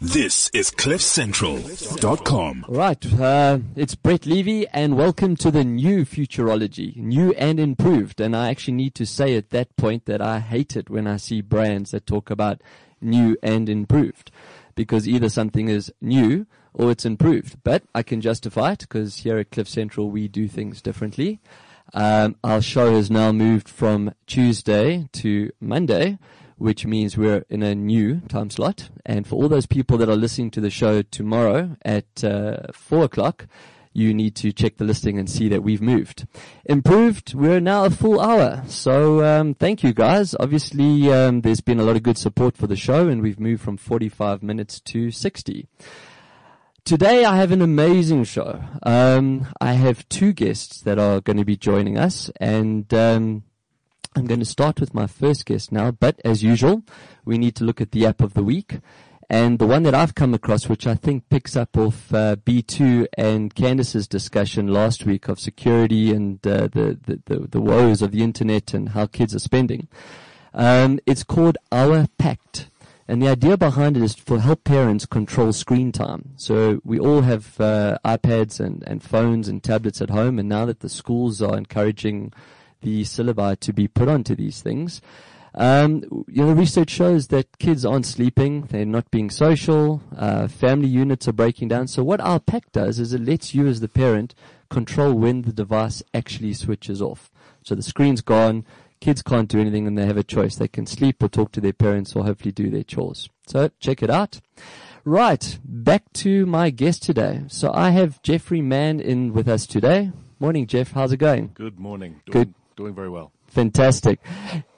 [0.00, 2.64] This is CliffCentral.com.
[2.68, 8.20] Right, uh, it's Brett Levy, and welcome to the new Futurology, new and improved.
[8.20, 11.16] And I actually need to say at that point that I hate it when I
[11.16, 12.60] see brands that talk about
[13.00, 14.32] new and improved,
[14.74, 17.58] because either something is new or it's improved.
[17.62, 21.40] But I can justify it because here at Cliff Central we do things differently.
[21.92, 26.18] Um, our show has now moved from Tuesday to Monday
[26.64, 28.88] which means we're in a new time slot.
[29.04, 33.04] And for all those people that are listening to the show tomorrow at uh, four
[33.04, 33.46] o'clock,
[33.92, 36.26] you need to check the listing and see that we've moved.
[36.64, 38.62] Improved, we're now a full hour.
[38.66, 40.34] So um, thank you guys.
[40.40, 43.62] Obviously, um, there's been a lot of good support for the show, and we've moved
[43.62, 45.68] from 45 minutes to 60.
[46.86, 48.64] Today I have an amazing show.
[48.84, 53.44] Um, I have two guests that are going to be joining us, and um,
[54.16, 56.84] I'm going to start with my first guest now, but as usual,
[57.24, 58.78] we need to look at the app of the week.
[59.28, 63.06] And the one that I've come across, which I think picks up off uh, B2
[63.18, 68.12] and Candice's discussion last week of security and uh, the, the, the, the, woes of
[68.12, 69.88] the internet and how kids are spending.
[70.52, 72.68] Um, it's called Our Pact.
[73.08, 76.34] And the idea behind it is to help parents control screen time.
[76.36, 80.64] So we all have uh, iPads and, and phones and tablets at home, and now
[80.66, 82.32] that the schools are encouraging
[82.84, 85.00] the syllabi to be put onto these things.
[85.56, 90.88] Um, you know, research shows that kids aren't sleeping, they're not being social, uh, family
[90.88, 91.86] units are breaking down.
[91.86, 94.34] So what OurPact does is it lets you as the parent
[94.68, 97.30] control when the device actually switches off.
[97.62, 98.64] So the screen's gone,
[99.00, 100.56] kids can't do anything and they have a choice.
[100.56, 103.28] They can sleep or talk to their parents or hopefully do their chores.
[103.46, 104.40] So check it out.
[105.04, 107.42] Right, back to my guest today.
[107.46, 110.10] So I have Jeffrey Mann in with us today.
[110.40, 110.92] Morning, Jeff.
[110.92, 111.52] How's it going?
[111.54, 112.22] Good morning.
[112.30, 112.54] Good.
[112.76, 113.32] Doing very well.
[113.46, 114.20] Fantastic.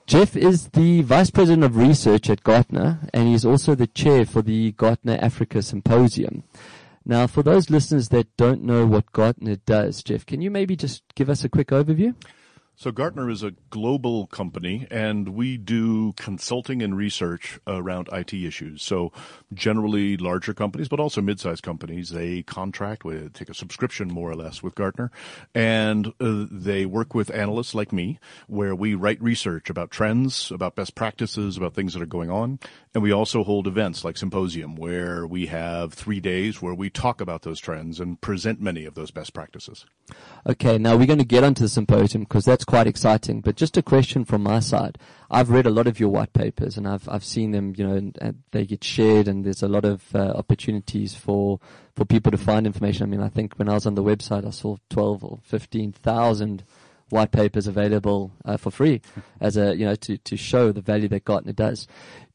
[0.05, 4.41] Jeff is the Vice President of Research at Gartner, and he's also the chair for
[4.41, 6.43] the Gartner Africa Symposium.
[7.05, 11.03] Now, for those listeners that don't know what Gartner does, Jeff, can you maybe just
[11.15, 12.15] give us a quick overview?
[12.79, 18.83] So Gartner is a global company and we do consulting and research around IT issues.
[18.83, 19.11] So
[19.51, 24.35] generally larger companies, but also mid-sized companies, they contract with, take a subscription more or
[24.35, 25.09] less with Gartner
[25.55, 30.75] and uh, they work with analysts like me where we write research about trends, about
[30.75, 32.59] best practices, about things that are going on.
[32.93, 37.21] And we also hold events like Symposium where we have three days where we talk
[37.21, 39.87] about those trends and present many of those best practices.
[40.45, 40.77] Okay.
[40.77, 43.41] Now we're going to get onto the symposium because that's quite exciting.
[43.41, 44.99] But just a question from my side.
[45.31, 47.95] I've read a lot of your white papers and I've, I've seen them, you know,
[47.95, 51.59] and, and they get shared and there's a lot of uh, opportunities for,
[51.95, 53.03] for people to find information.
[53.03, 56.63] I mean, I think when I was on the website, I saw 12 or 15,000
[57.09, 59.01] white papers available uh, for free
[59.39, 61.87] as a, you know, to, to show the value that Gartner does.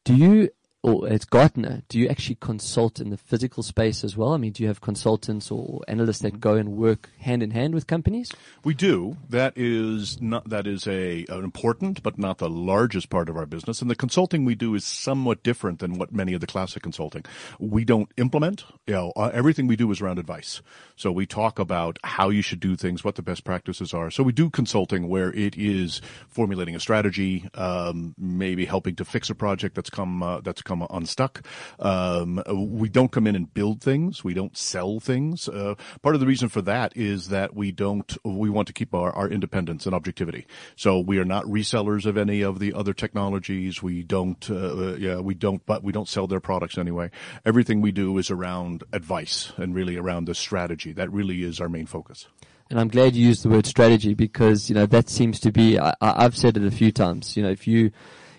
[0.03, 0.49] Do you
[0.83, 4.33] or it's Gartner, do you actually consult in the physical space as well?
[4.33, 7.73] I mean, do you have consultants or analysts that go and work hand in hand
[7.73, 8.31] with companies?
[8.65, 9.15] We do.
[9.29, 13.45] That is not that is a an important but not the largest part of our
[13.45, 13.81] business.
[13.81, 17.23] And the consulting we do is somewhat different than what many of the classic consulting.
[17.59, 18.65] We don't implement.
[18.85, 20.61] You know, uh, everything we do is around advice.
[20.97, 24.11] So we talk about how you should do things, what the best practices are.
[24.11, 29.29] So we do consulting where it is formulating a strategy, um, maybe helping to fix
[29.29, 31.45] a project that's come uh, that's come come unstuck.
[31.79, 34.23] Um, we don't come in and build things.
[34.23, 35.47] We don't sell things.
[35.47, 38.93] Uh, part of the reason for that is that we don't, we want to keep
[38.93, 40.45] our, our independence and objectivity.
[40.75, 43.83] So we are not resellers of any of the other technologies.
[43.83, 47.11] We don't, uh, yeah, we don't, but we don't sell their products anyway.
[47.45, 50.91] Everything we do is around advice and really around the strategy.
[50.93, 52.27] That really is our main focus.
[52.69, 55.77] And I'm glad you used the word strategy because, you know, that seems to be,
[55.77, 57.91] I, I've said it a few times, you know, if you,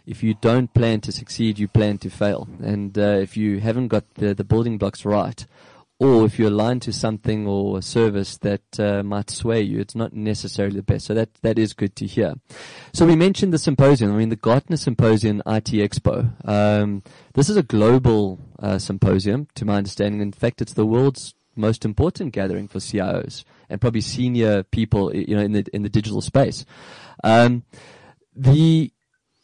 [0.06, 2.48] if you don't plan to succeed, you plan to fail.
[2.62, 5.46] And uh, if you haven't got the, the building blocks right,
[5.98, 9.94] or if you're aligned to something or a service that uh, might sway you, it's
[9.94, 11.06] not necessarily the best.
[11.06, 12.34] So that that is good to hear.
[12.92, 14.12] So we mentioned the symposium.
[14.12, 16.32] I mean, the Gartner Symposium IT Expo.
[16.46, 17.02] Um,
[17.34, 20.20] this is a global uh, symposium, to my understanding.
[20.20, 25.36] In fact, it's the world's most important gathering for CIOs and probably senior people, you
[25.36, 26.66] know, in the in the digital space.
[27.22, 27.62] Um,
[28.34, 28.92] the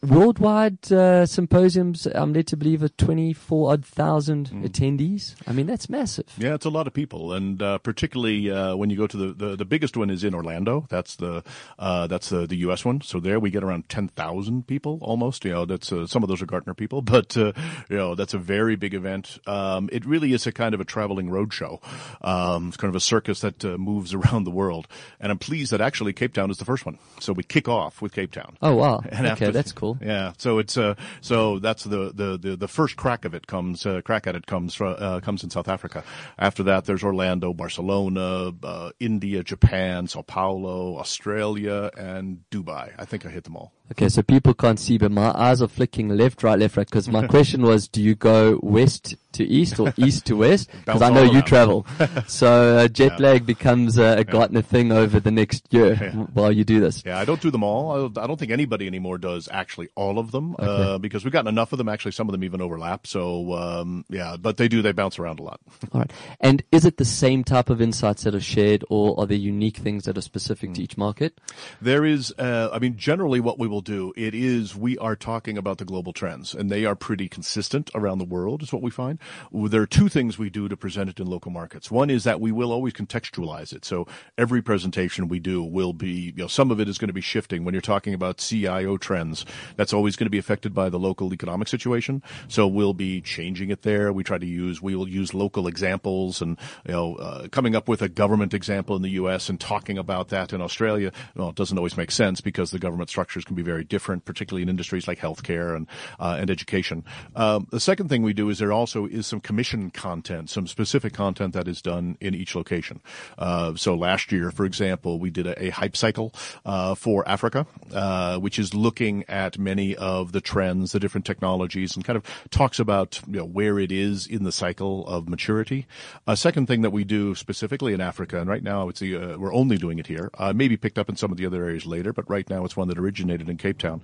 [0.03, 4.67] worldwide uh, symposiums, I'm led to believe, are 24 odd thousand mm.
[4.67, 5.35] attendees.
[5.47, 6.25] I mean, that's massive.
[6.37, 9.33] Yeah, it's a lot of people, and uh, particularly uh, when you go to the,
[9.33, 10.87] the, the biggest one is in Orlando.
[10.89, 11.43] That's the
[11.77, 12.83] uh, that's the, the U.S.
[12.83, 13.01] one.
[13.01, 15.45] So there we get around 10,000 people almost.
[15.45, 17.53] You know, that's uh, some of those are Gartner people, but uh,
[17.89, 19.39] you know that's a very big event.
[19.45, 21.79] Um, it really is a kind of a traveling road show.
[22.21, 24.87] Um, it's kind of a circus that moves around the world,
[25.19, 26.97] and I'm pleased that actually Cape Town is the first one.
[27.19, 28.57] So we kick off with Cape Town.
[28.61, 29.01] Oh wow!
[29.09, 30.07] And okay, after, that's cool cool.
[30.07, 33.85] Yeah, so it's uh, so that's the, the, the, the first crack of it comes
[33.85, 36.03] uh, crack at it comes fro- uh, comes in South Africa.
[36.37, 42.93] After that, there's Orlando, Barcelona, uh, India, Japan, Sao Paulo, Australia, and Dubai.
[42.97, 43.71] I think I hit them all.
[43.91, 46.87] Okay, so people can't see, but my eyes are flicking left, right, left, right.
[46.87, 50.69] Because my question was, do you go west to east or east to west?
[50.85, 51.85] Because I know you travel.
[52.27, 56.11] so uh, jet lag becomes uh, a Gartner thing over the next year Yeah.
[56.33, 57.03] while you do this.
[57.05, 57.91] Yeah, I don't do them all.
[58.17, 61.47] I I don't think anybody anymore does actually all of them uh, because we've gotten
[61.49, 61.87] enough of them.
[61.89, 63.05] Actually, some of them even overlap.
[63.07, 64.81] So um, yeah, but they do.
[64.81, 65.59] They bounce around a lot.
[65.93, 66.11] All right.
[66.39, 69.77] And is it the same type of insights that are shared, or are there unique
[69.77, 71.39] things that are specific to each market?
[71.81, 75.57] There is, uh, I mean, generally what we will do, it is we are talking
[75.57, 78.91] about the global trends and they are pretty consistent around the world is what we
[78.91, 79.19] find.
[79.51, 81.91] There are two things we do to present it in local markets.
[81.91, 83.85] One is that we will always contextualize it.
[83.85, 84.07] So
[84.37, 87.21] every presentation we do will be, you know, some of it is going to be
[87.21, 89.45] shifting when you're talking about CIO trends.
[89.75, 92.23] That's always going to be affected by the local economic situation.
[92.47, 94.13] So we'll be changing it there.
[94.13, 97.87] We try to use, we will use local examples and, you know, uh, coming up
[97.87, 99.49] with a government example in the U.S.
[99.49, 101.11] and talking about that in Australia.
[101.35, 104.63] Well, it doesn't always make sense because the government structures can be very different, particularly
[104.63, 105.87] in industries like healthcare and,
[106.19, 107.03] uh, and education.
[107.35, 111.13] Um, the second thing we do is there also is some commission content, some specific
[111.13, 113.01] content that is done in each location.
[113.37, 116.33] Uh, so last year, for example, we did a, a hype cycle,
[116.65, 121.95] uh, for Africa, uh, which is looking at many of the trends, the different technologies
[121.95, 125.87] and kind of talks about, you know, where it is in the cycle of maturity.
[126.27, 129.37] A second thing that we do specifically in Africa, and right now it's the, uh,
[129.37, 131.85] we're only doing it here, uh, maybe picked up in some of the other areas
[131.85, 134.01] later, but right now it's one that originated in Cape Town.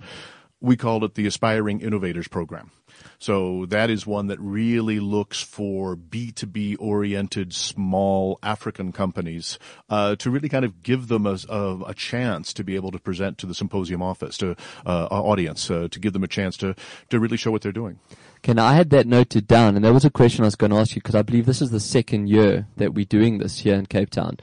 [0.60, 2.70] We called it the Aspiring Innovators Program.
[3.18, 9.58] So that is one that really looks for B2B oriented small African companies,
[9.88, 12.98] uh, to really kind of give them a, a, a chance to be able to
[12.98, 14.56] present to the symposium office, to,
[14.86, 16.74] uh, our audience, uh, to give them a chance to,
[17.10, 17.98] to really show what they're doing.
[18.38, 20.70] Okay, now I had that noted down, and there was a question I was going
[20.70, 23.58] to ask you because I believe this is the second year that we're doing this
[23.58, 24.38] here in Cape Town.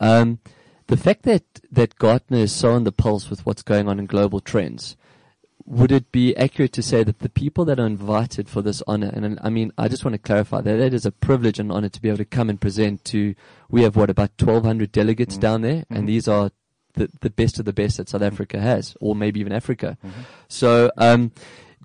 [0.00, 0.38] Um,
[0.86, 4.06] the fact that that Gartner is so on the pulse with what's going on in
[4.06, 4.96] global trends,
[5.66, 9.10] would it be accurate to say that the people that are invited for this honor,
[9.12, 11.88] and I mean, I just want to clarify that that is a privilege and honor
[11.88, 13.34] to be able to come and present to,
[13.70, 15.40] we have what, about 1200 delegates mm-hmm.
[15.40, 16.06] down there, and mm-hmm.
[16.06, 16.50] these are
[16.94, 19.96] the, the best of the best that South Africa has, or maybe even Africa.
[20.04, 20.20] Mm-hmm.
[20.48, 21.32] So, um,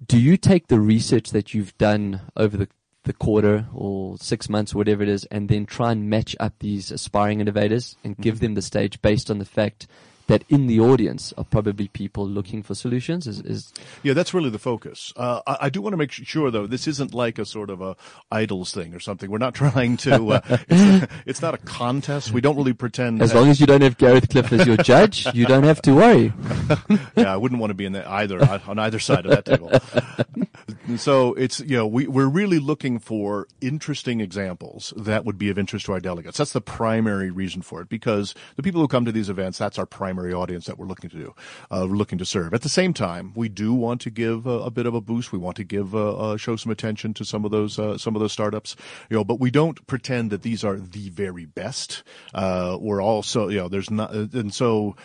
[0.07, 2.67] do you take the research that you've done over the
[3.09, 6.91] the quarter or six months, whatever it is, and then try and match up these
[6.91, 8.45] aspiring innovators and give mm-hmm.
[8.45, 9.87] them the stage based on the fact
[10.29, 13.27] that in the audience are probably people looking for solutions?
[13.27, 13.73] Is, is
[14.03, 15.11] Yeah, that's really the focus.
[15.17, 17.81] Uh, I, I do want to make sure, though, this isn't like a sort of
[17.81, 17.97] a
[18.31, 19.29] idols thing or something.
[19.29, 20.33] We're not trying to.
[20.33, 22.31] Uh, it's, it's not a contest.
[22.31, 23.21] We don't really pretend.
[23.21, 25.81] as that- long as you don't have Gareth Cliff as your judge, you don't have
[25.81, 26.31] to worry.
[27.17, 29.71] yeah, I wouldn't want to be in the either on either side of that table.
[30.97, 35.57] so it's you know we we're really looking for interesting examples that would be of
[35.57, 36.37] interest to our delegates.
[36.37, 39.79] That's the primary reason for it because the people who come to these events, that's
[39.79, 41.35] our primary audience that we're looking to do.
[41.71, 42.53] Uh, looking to serve.
[42.53, 45.31] At the same time, we do want to give a, a bit of a boost.
[45.31, 48.15] We want to give uh, uh, show some attention to some of those uh, some
[48.15, 48.75] of those startups.
[49.09, 52.03] You know, but we don't pretend that these are the very best.
[52.33, 54.95] Uh, we're also you know there's not and so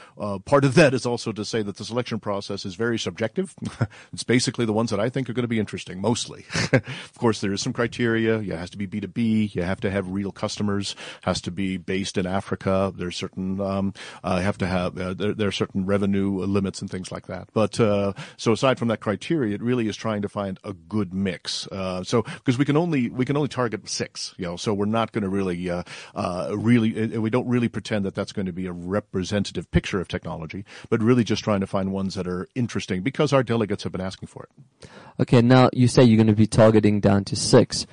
[0.45, 3.55] part of that is also to say that the selection process is very subjective.
[4.13, 6.45] it's basically the ones that I think are going to be interesting mostly.
[6.73, 8.39] of course, there is some criteria.
[8.39, 9.55] It has to be B2B.
[9.55, 10.97] You have to have real customers.
[11.23, 12.93] Has to be based in Africa.
[12.95, 16.91] There's certain um, uh, have to have uh, there, there are certain revenue limits and
[16.91, 17.49] things like that.
[17.53, 21.13] But uh, so aside from that criteria, it really is trying to find a good
[21.13, 21.67] mix.
[21.69, 24.87] Uh, so because we can only we can only target six, you know, so we're
[24.87, 25.83] not going to really uh,
[26.15, 30.09] uh, really we don't really pretend that that's going to be a representative picture of
[30.09, 33.93] technology, but really just trying to find ones that are interesting because our delegates have
[33.93, 34.89] been asking for it.
[35.21, 37.87] Okay, now you say you're going to be targeting down to six.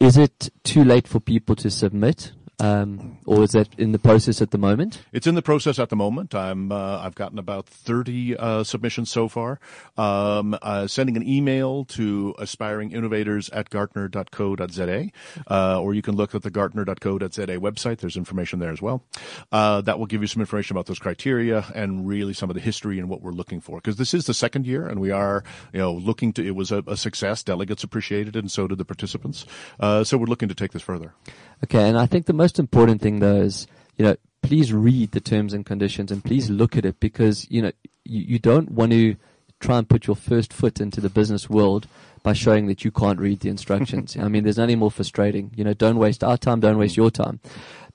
[0.00, 2.32] Is it too late for people to submit?
[2.60, 5.02] Um, or is that in the process at the moment?
[5.12, 6.34] It's in the process at the moment.
[6.34, 9.60] I'm uh, I've gotten about 30 uh, submissions so far.
[9.96, 15.10] Um, uh, sending an email to aspiring innovators at gartner.co.za,
[15.48, 17.98] uh, or you can look at the gartner.co.za website.
[17.98, 19.04] There's information there as well.
[19.52, 22.60] Uh, that will give you some information about those criteria and really some of the
[22.60, 23.76] history and what we're looking for.
[23.76, 26.44] Because this is the second year, and we are you know looking to.
[26.44, 27.44] It was a, a success.
[27.44, 29.46] Delegates appreciated it, and so did the participants.
[29.78, 31.14] Uh, so we're looking to take this further.
[31.64, 35.20] Okay, and I think the most important thing though is, you know, please read the
[35.20, 37.72] terms and conditions and please look at it because, you know,
[38.04, 39.16] you, you don't want to
[39.58, 41.88] try and put your first foot into the business world
[42.22, 44.16] by showing that you can't read the instructions.
[44.20, 45.50] I mean, there's nothing more frustrating.
[45.56, 47.40] You know, don't waste our time, don't waste your time.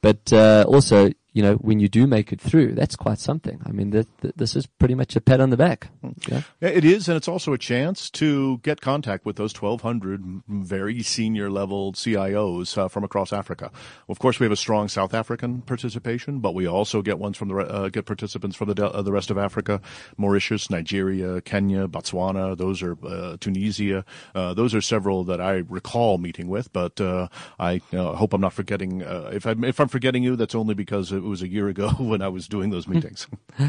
[0.02, 3.60] But uh, also, you know, when you do make it through, that's quite something.
[3.66, 3.90] I mean,
[4.36, 5.90] this is pretty much a pat on the back.
[6.28, 6.44] Yeah?
[6.62, 11.50] It is, and it's also a chance to get contact with those 1,200 very senior
[11.50, 13.72] level CIOs uh, from across Africa.
[14.08, 17.48] Of course, we have a strong South African participation, but we also get ones from
[17.48, 19.82] the uh, get participants from the uh, the rest of Africa,
[20.18, 22.56] Mauritius, Nigeria, Kenya, Botswana.
[22.56, 24.06] Those are uh, Tunisia.
[24.36, 27.28] Uh, those are several that I recall meeting with, but uh,
[27.60, 29.02] I hope I'm not forgetting.
[29.02, 32.22] if I'm if I'm forgetting you, that's only because it was a year ago when
[32.22, 33.28] I was doing those meetings.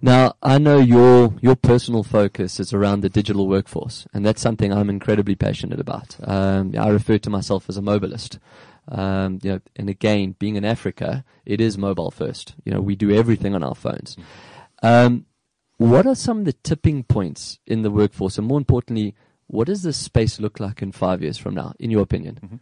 [0.00, 4.72] Now, I know your your personal focus is around the digital workforce, and that's something
[4.72, 6.16] I'm incredibly passionate about.
[6.22, 8.38] Um, I refer to myself as a mobilist.
[8.86, 12.54] Um, you know, and again, being in Africa, it is mobile first.
[12.64, 14.16] You know, we do everything on our phones.
[14.84, 15.26] Um,
[15.78, 19.16] what are some of the tipping points in the workforce, and more importantly,
[19.48, 22.38] what does this space look like in five years from now, in your opinion?
[22.44, 22.56] Mm-hmm.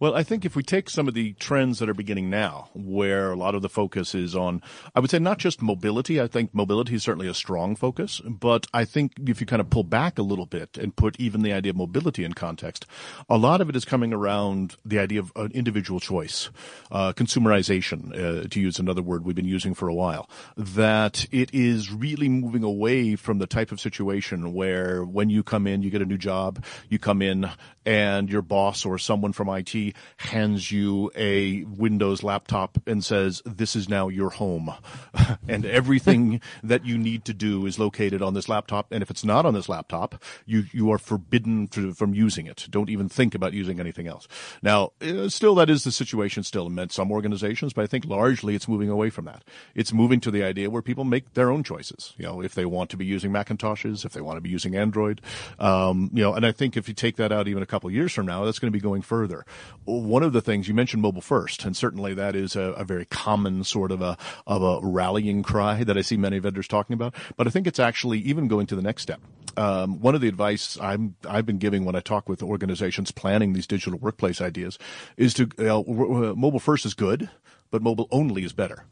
[0.00, 3.30] Well, I think if we take some of the trends that are beginning now, where
[3.30, 4.60] a lot of the focus is on,
[4.94, 6.20] I would say not just mobility.
[6.20, 9.70] I think mobility is certainly a strong focus, but I think if you kind of
[9.70, 12.86] pull back a little bit and put even the idea of mobility in context,
[13.28, 16.50] a lot of it is coming around the idea of an individual choice,
[16.90, 21.54] uh, consumerization, uh, to use another word we've been using for a while, that it
[21.54, 25.90] is really moving away from the type of situation where when you come in, you
[25.90, 26.64] get a new job job.
[26.88, 27.50] You come in
[27.84, 33.74] and your boss or someone from IT hands you a Windows laptop and says, this
[33.74, 34.72] is now your home.
[35.48, 38.92] and everything that you need to do is located on this laptop.
[38.92, 42.66] And if it's not on this laptop, you, you are forbidden to, from using it.
[42.70, 44.28] Don't even think about using anything else.
[44.62, 48.54] Now, uh, still, that is the situation still in some organizations, but I think largely
[48.54, 49.42] it's moving away from that.
[49.74, 52.14] It's moving to the idea where people make their own choices.
[52.16, 54.76] You know, if they want to be using Macintoshes, if they want to be using
[54.76, 55.20] Android,
[55.58, 58.12] um, you know, and I think if you take that out even a couple years
[58.12, 59.44] from now, that's going to be going further.
[59.84, 63.04] One of the things you mentioned mobile first, and certainly that is a, a very
[63.06, 67.14] common sort of a of a rallying cry that I see many vendors talking about.
[67.36, 69.20] But I think it's actually even going to the next step.
[69.56, 73.52] Um, one of the advice I'm I've been giving when I talk with organizations planning
[73.52, 74.78] these digital workplace ideas
[75.16, 77.28] is to you mobile first is good,
[77.70, 78.84] but mobile only is better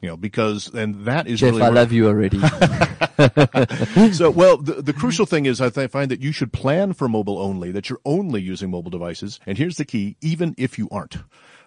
[0.00, 2.38] you know, because and that is Jeff, really I love you already.
[4.12, 7.08] so, well, the, the crucial thing is I th- find that you should plan for
[7.08, 9.40] mobile only, that you're only using mobile devices.
[9.46, 11.16] And here's the key, even if you aren't.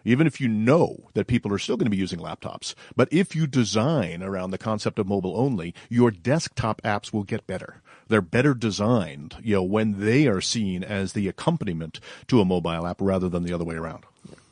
[0.05, 3.35] Even if you know that people are still going to be using laptops, but if
[3.35, 7.81] you design around the concept of mobile only, your desktop apps will get better.
[8.07, 12.87] They're better designed, you know, when they are seen as the accompaniment to a mobile
[12.87, 14.05] app rather than the other way around.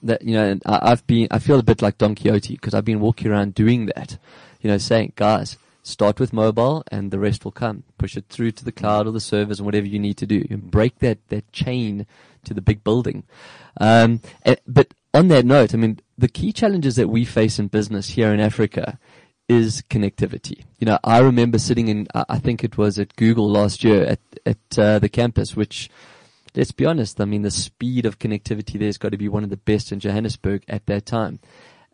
[0.03, 3.00] That you know, I've been, I feel a bit like Don Quixote because I've been
[3.00, 4.17] walking around doing that,
[4.62, 5.57] you know, saying, guys,
[5.88, 7.84] Start with mobile and the rest will come.
[7.98, 10.43] Push it through to the cloud or the servers and whatever you need to do.
[10.57, 12.05] Break that, that chain
[12.43, 13.24] to the big building.
[13.79, 17.67] Um, eh, but on that note, I mean, the key challenges that we face in
[17.67, 19.00] business here in Africa
[19.48, 20.65] is connectivity.
[20.77, 24.19] You know, I remember sitting in, I think it was at Google last year at,
[24.46, 25.89] at uh, the campus, which
[26.57, 29.49] let's be honest, I mean, the speed of connectivity there's got to be one of
[29.49, 31.39] the best in Johannesburg at that time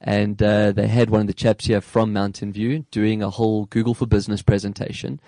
[0.03, 3.65] and uh, they had one of the chaps here from Mountain View doing a whole
[3.65, 5.21] Google for Business presentation,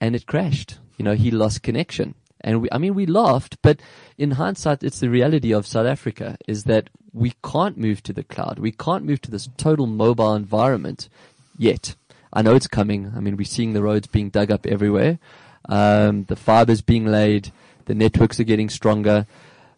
[0.00, 0.78] and it crashed.
[0.96, 2.14] You know, he lost connection.
[2.40, 3.80] And we, I mean, we laughed, but
[4.16, 8.22] in hindsight, it's the reality of South Africa is that we can't move to the
[8.22, 8.60] cloud.
[8.60, 11.08] We can't move to this total mobile environment
[11.58, 11.96] yet.
[12.32, 13.12] I know it's coming.
[13.16, 15.18] I mean, we're seeing the roads being dug up everywhere.
[15.68, 17.50] Um, the fibers being laid.
[17.86, 19.26] The networks are getting stronger.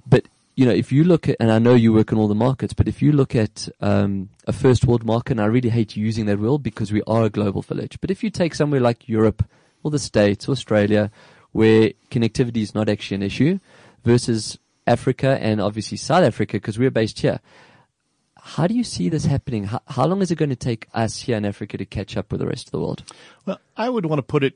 [0.07, 2.35] But you know, if you look at, and I know you work in all the
[2.35, 5.97] markets, but if you look at um, a first world market, and I really hate
[5.97, 9.09] using that word because we are a global village, but if you take somewhere like
[9.09, 9.45] Europe
[9.85, 11.13] or the States, Australia,
[11.53, 13.61] where connectivity is not actually an issue,
[14.05, 17.41] versus Africa and obviously South Africa, because we're based here.
[18.41, 19.65] How do you see this happening?
[19.65, 22.33] How, how long is it going to take us here in Africa to catch up
[22.33, 23.05] with the rest of the world?
[23.45, 24.55] Well, I would want to put it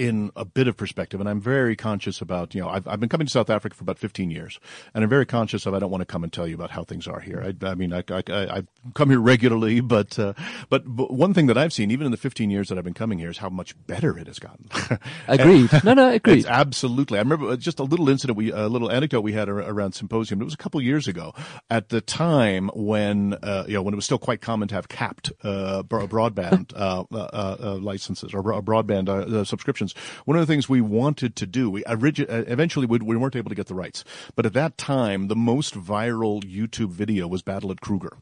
[0.00, 3.10] in a bit of perspective, and I'm very conscious about, you know, I've, I've been
[3.10, 4.58] coming to South Africa for about 15 years,
[4.94, 6.84] and I'm very conscious of I don't want to come and tell you about how
[6.84, 7.44] things are here.
[7.44, 8.62] I, I mean, I, I, I
[8.94, 10.32] come here regularly, but, uh,
[10.70, 12.94] but, but one thing that I've seen, even in the 15 years that I've been
[12.94, 14.70] coming here, is how much better it has gotten.
[15.28, 15.70] agreed.
[15.84, 16.46] no, no, agreed.
[16.46, 17.18] absolutely.
[17.18, 20.40] I remember just a little incident, we, a little anecdote we had around symposium.
[20.40, 21.34] It was a couple years ago,
[21.68, 24.88] at the time when, uh, you know, when it was still quite common to have
[24.88, 30.26] capped uh, broadband uh, uh, uh, licenses or broadband subscriptions subscriptions.
[30.26, 33.36] One of the things we wanted to do, we origi- uh, eventually we, we weren't
[33.36, 34.04] able to get the rights,
[34.34, 38.16] but at that time, the most viral YouTube video was Battle at Kruger.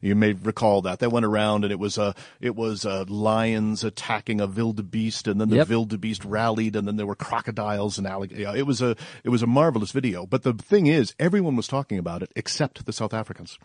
[0.00, 3.82] You may recall that that went around, and it was a it was a lions
[3.84, 5.68] attacking a wildebeest, and then the Yep.
[5.68, 8.54] wildebeest rallied, and then there were crocodiles and alligators.
[8.56, 10.26] It was a it was a marvelous video.
[10.26, 13.58] But the thing is, everyone was talking about it except the South Africans,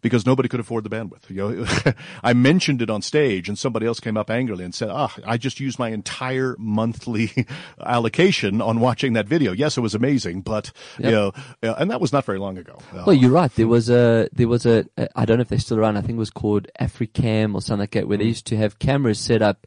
[0.00, 1.28] because nobody could afford the bandwidth.
[1.28, 4.88] You know, I mentioned it on stage, and somebody else came up angrily and said,
[4.90, 7.46] "Ah, I just used my entire monthly
[7.84, 9.52] allocation on watching that video.
[9.52, 12.78] Yes, it was amazing, but you know, uh, and that was not very long ago.
[12.92, 13.52] Uh, Well, you're right.
[13.54, 14.84] There was a there was a
[15.16, 15.96] I don't know if they're still around.
[15.96, 18.78] I think it was called Africam or something like that, where they used to have
[18.78, 19.66] cameras set up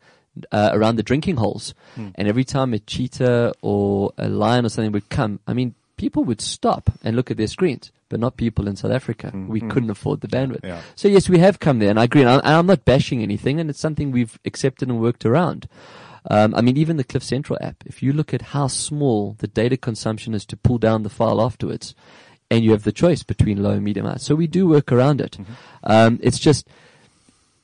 [0.51, 4.91] uh, around the drinking holes, and every time a cheetah or a lion or something
[4.91, 8.67] would come, I mean, people would stop and look at their screens, but not people
[8.67, 9.31] in South Africa.
[9.33, 10.63] We couldn't afford the bandwidth.
[10.63, 10.81] Yeah.
[10.95, 12.21] So yes, we have come there, and I agree.
[12.21, 15.67] And I- I'm not bashing anything, and it's something we've accepted and worked around.
[16.29, 19.47] Um, I mean, even the Cliff Central app, if you look at how small the
[19.47, 21.95] data consumption is to pull down the file afterwards,
[22.49, 24.17] and you have the choice between low and medium high.
[24.17, 25.31] So we do work around it.
[25.31, 25.53] Mm-hmm.
[25.83, 26.67] Um, it's just,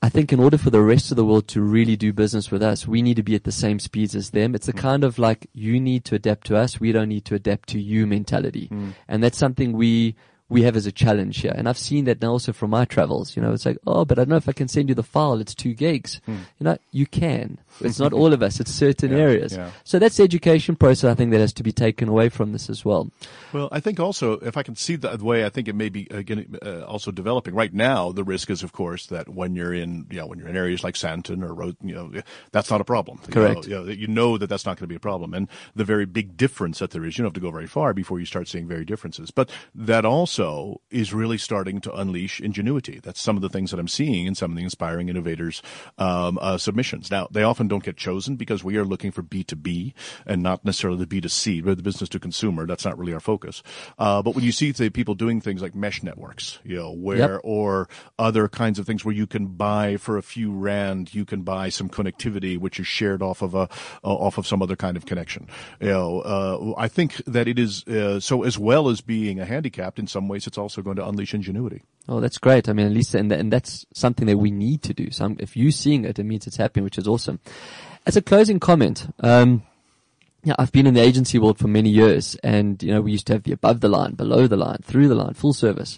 [0.01, 2.61] I think in order for the rest of the world to really do business with
[2.61, 4.53] us, we need to be at the same speeds as them.
[4.53, 4.79] It's a mm.
[4.79, 7.79] kind of like you need to adapt to us, we don't need to adapt to
[7.79, 8.67] you mentality.
[8.67, 8.93] Mm.
[9.07, 10.15] And that's something we
[10.53, 11.53] we have as a challenge here.
[11.55, 13.35] And I've seen that now also from my travels.
[13.35, 15.03] You know, it's like, oh, but I don't know if I can send you the
[15.03, 15.39] file.
[15.41, 16.21] It's two gigs.
[16.27, 17.57] You know, you can.
[17.81, 18.59] It's not all of us.
[18.59, 19.55] It's certain Yeah, areas.
[19.55, 19.71] yeah.
[19.83, 21.09] So that's the education process.
[21.11, 23.09] I think that has to be taken away from this as well.
[23.51, 26.09] Well, I think also, if I can see the way I think it may be
[26.11, 29.73] uh, getting, uh, also developing right now, the risk is, of course, that when you're
[29.73, 32.11] in, you know, when you're in areas like Sandton or, Ro- you know,
[32.51, 33.19] that's not a problem.
[33.27, 33.67] You Correct.
[33.67, 35.33] know, You know, you know that that's not going to be a problem.
[35.33, 37.93] And the very big difference that there is, you don't have to go very far
[37.93, 39.31] before you start seeing very differences.
[39.31, 40.42] But that also
[40.89, 42.99] is really starting to unleash ingenuity.
[43.01, 45.61] That's some of the things that I'm seeing in some of the inspiring innovators
[45.97, 47.09] um, uh, submissions.
[47.11, 49.93] Now, they often don't get chosen because we are looking for B2B
[50.25, 52.65] and not necessarily the B2C, but the business to consumer.
[52.65, 53.63] That's not really our focus.
[53.99, 57.17] Uh, but when you see say, people doing things like mesh networks, you know, where
[57.33, 57.41] Yep.
[57.43, 61.43] or other kinds of things where you can buy for a few rand, you can
[61.43, 63.69] buy some connectivity which is shared off of a
[64.03, 65.47] uh, off of some other kind of connection.
[65.79, 69.45] You know, uh, I think that it is uh, so as well as being a
[69.45, 69.99] handicap.
[69.99, 71.83] In some ways, it's also going to unleash ingenuity.
[72.09, 72.67] Oh, that's great.
[72.67, 75.11] I mean, at least, and, and that's something that we need to do.
[75.11, 77.39] So I'm- if you're seeing it, it means it's happening, which is awesome.
[78.05, 79.63] As a closing comment, um,
[80.43, 83.27] yeah, I've been in the agency world for many years and, you know, we used
[83.27, 85.97] to have the above the line, below the line, through the line, full service.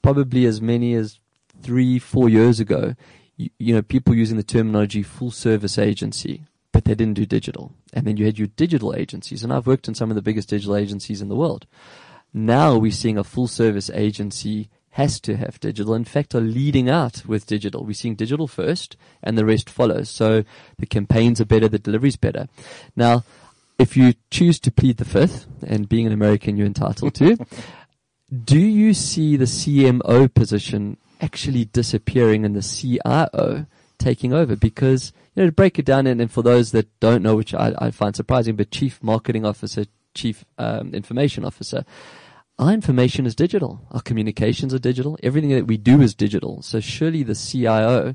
[0.00, 1.18] Probably as many as
[1.60, 2.94] three, four years ago,
[3.36, 7.72] you, you know, people using the terminology full service agency, but they didn't do digital.
[7.92, 10.48] And then you had your digital agencies and I've worked in some of the biggest
[10.48, 11.66] digital agencies in the world.
[12.32, 15.94] Now we're seeing a full service agency has to have digital.
[15.94, 17.84] In fact, are leading out with digital.
[17.84, 20.10] We're seeing digital first and the rest follows.
[20.10, 20.44] So
[20.78, 22.48] the campaigns are better, the delivery's better.
[22.94, 23.24] Now,
[23.78, 27.36] if you choose to plead the fifth, and being an American, you're entitled to,
[28.44, 33.66] do you see the CMO position actually disappearing and the CIO
[33.98, 34.56] taking over?
[34.56, 37.54] Because, you know, to break it down, and, and for those that don't know, which
[37.54, 41.84] I, I find surprising, but chief marketing officer, chief um, information officer,
[42.58, 43.80] our information is digital.
[43.90, 45.18] Our communications are digital.
[45.22, 46.62] Everything that we do is digital.
[46.62, 48.14] So surely the CIO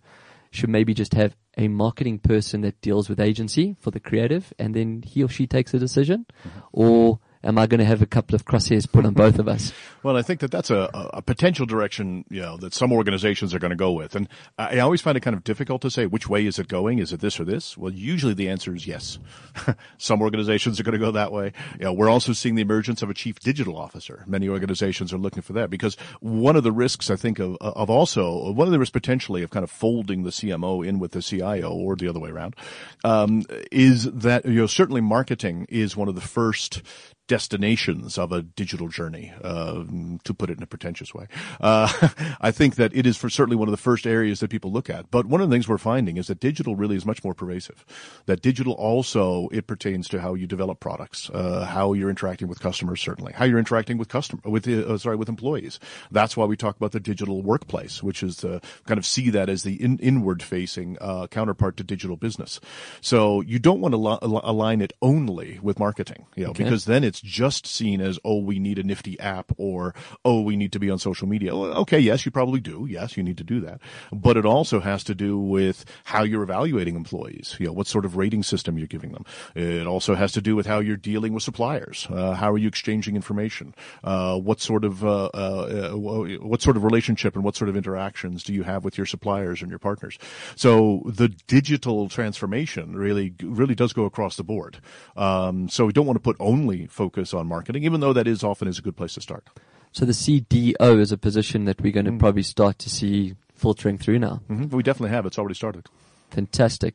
[0.51, 4.73] should maybe just have a marketing person that deals with agency for the creative and
[4.73, 6.25] then he or she takes a decision?
[6.71, 9.73] Or am I going to have a couple of crosshairs put on both of us?
[10.03, 13.59] Well, I think that that's a, a potential direction, you know, that some organizations are
[13.59, 14.15] going to go with.
[14.15, 16.99] And I always find it kind of difficult to say which way is it going?
[16.99, 17.77] Is it this or this?
[17.77, 19.19] Well, usually the answer is yes.
[19.97, 21.51] some organizations are going to go that way.
[21.77, 24.23] You know, we're also seeing the emergence of a chief digital officer.
[24.27, 27.89] Many organizations are looking for that because one of the risks, I think, of, of
[27.89, 31.21] also, one of the risks potentially of kind of folding the CMO in with the
[31.21, 32.55] CIO or the other way around,
[33.03, 36.81] um, is that, you know, certainly marketing is one of the first
[37.27, 39.83] destinations of a digital journey, uh,
[40.23, 41.27] to put it in a pretentious way.
[41.61, 41.87] Uh,
[42.41, 44.89] I think that it is for certainly one of the first areas that people look
[44.89, 45.11] at.
[45.11, 47.85] But one of the things we're finding is that digital really is much more pervasive.
[48.25, 52.59] That digital also, it pertains to how you develop products, uh, how you're interacting with
[52.59, 55.79] customers, certainly, how you're interacting with customer, with, uh, sorry, with employees.
[56.11, 59.49] That's why we talk about the digital workplace, which is to kind of see that
[59.49, 62.59] as the in, inward facing, uh, counterpart to digital business.
[63.01, 66.63] So you don't want to li- align it only with marketing, you know, Okay.
[66.63, 70.55] because then it's just seen as, oh, we need a nifty app or, oh, we
[70.55, 71.55] need to be on social media.
[71.55, 72.87] Okay, yes, you probably do.
[72.89, 73.79] Yes, you need to do that.
[74.11, 77.55] But it also has to do with how you're evaluating employees.
[77.59, 79.25] You know, what sort of rating system you're giving them.
[79.55, 82.07] It also has to do with how you're dealing with suppliers.
[82.09, 83.73] Uh, how are you exchanging information?
[84.03, 87.75] Uh, what sort of, uh, uh, uh, what sort of relationship and what sort of
[87.75, 90.17] interactions do you have with your suppliers and your partners?
[90.55, 94.79] So the digital transformation really, really does go across the board.
[95.15, 98.43] Um, so we don't want to put only focus on marketing, even though that is
[98.43, 99.47] often is a good place to start.
[99.91, 103.97] So the CDO is a position that we're going to probably start to see filtering
[103.97, 104.41] through now.
[104.47, 105.25] hmm We definitely have.
[105.25, 105.87] It's already started.
[106.31, 106.93] Fantastic.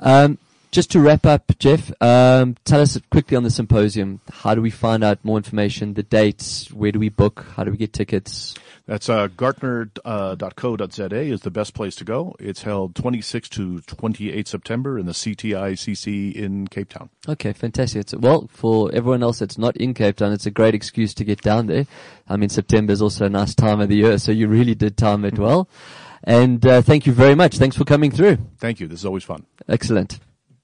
[0.00, 0.38] Um,
[0.70, 4.20] just to wrap up, Jeff, um, tell us quickly on the symposium.
[4.30, 5.94] How do we find out more information?
[5.94, 6.70] The dates?
[6.72, 7.44] Where do we book?
[7.56, 8.54] How do we get tickets?
[8.86, 12.34] That's uh, Gartner.co.za is the best place to go.
[12.40, 17.10] It's held 26 to 28 September in the CTICC in Cape Town.
[17.28, 18.00] Okay, fantastic.
[18.00, 21.24] It's, well, for everyone else that's not in Cape Town, it's a great excuse to
[21.24, 21.86] get down there.
[22.28, 24.96] I mean, September is also a nice time of the year, so you really did
[24.96, 25.68] time it well.
[26.24, 27.58] And uh, thank you very much.
[27.58, 28.38] Thanks for coming through.
[28.58, 28.88] Thank you.
[28.88, 29.46] This is always fun.
[29.68, 30.18] Excellent.